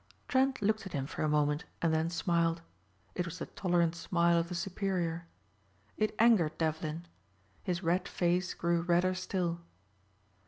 Trent 0.27 0.63
looked 0.63 0.87
at 0.87 0.93
him 0.93 1.05
for 1.05 1.21
a 1.21 1.29
moment 1.29 1.63
and 1.79 1.93
then 1.93 2.09
smiled. 2.09 2.63
It 3.13 3.25
was 3.27 3.37
the 3.37 3.45
tolerant 3.45 3.95
smile 3.95 4.39
of 4.39 4.49
the 4.49 4.55
superior. 4.55 5.27
It 5.95 6.15
angered 6.17 6.57
Devlin. 6.57 7.05
His 7.61 7.83
red 7.83 8.07
face 8.07 8.55
grew 8.55 8.81
redder 8.81 9.13
still. 9.13 9.61